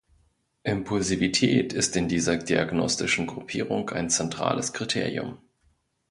Impulsivität 0.63 1.73
ist 1.73 1.95
in 1.95 2.07
dieser 2.07 2.35
diagnostischen 2.37 3.27
Gruppierung 3.27 3.91
ein 3.91 4.09
zentrales 4.09 4.73
Kriterium. 4.73 5.37